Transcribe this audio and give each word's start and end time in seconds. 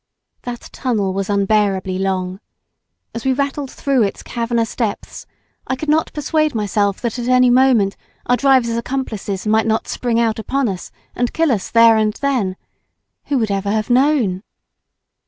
That 0.41 0.61
tunnel 0.71 1.13
was 1.13 1.29
unbearably 1.29 1.99
long. 1.99 2.39
As 3.13 3.23
we 3.23 3.33
rattled 3.33 3.69
through 3.69 4.01
its 4.01 4.23
cavernous 4.23 4.75
depths, 4.75 5.27
I 5.67 5.75
could 5.75 5.89
not 5.89 6.11
persuade 6.13 6.55
myself 6.55 6.99
that 7.01 7.19
at 7.19 7.27
any 7.27 7.51
moment 7.51 7.95
our 8.25 8.35
driver's 8.35 8.75
accomplices 8.77 9.45
might 9.45 9.67
not 9.67 9.87
spring 9.87 10.19
out 10.19 10.39
upon 10.39 10.67
us 10.69 10.89
and 11.15 11.33
kill 11.33 11.51
us 11.51 11.69
there 11.69 11.97
and 11.97 12.13
then. 12.13 12.55
Who 13.25 13.37
would 13.37 13.51
ever 13.51 13.69
have 13.69 13.91
known? 13.91 14.41